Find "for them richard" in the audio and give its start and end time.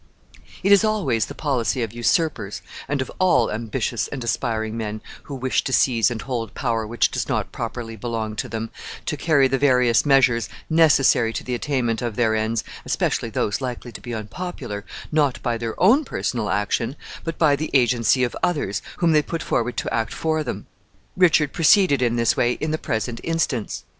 20.11-21.53